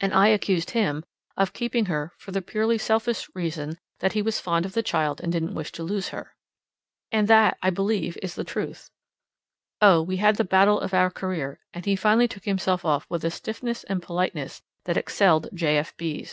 [0.00, 1.04] And I accused him
[1.36, 5.20] of keeping her for the purely selfish reason that he was fond of the child
[5.20, 6.34] and didn't wish to lose her.
[7.12, 8.90] (And that, I believe, is the truth.)
[9.80, 13.22] Oh, we had the battle of our career, and he finally took himself off with
[13.24, 15.78] a stiffness and politeness that excelled J.
[15.78, 15.96] F.
[15.96, 16.26] B.'